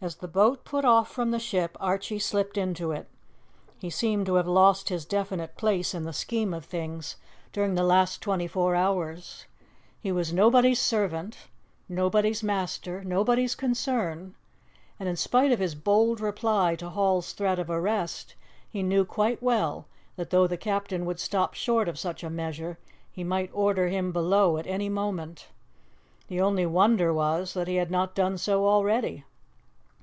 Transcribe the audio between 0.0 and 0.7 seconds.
As the boat